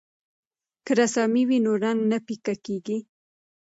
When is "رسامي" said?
1.01-1.43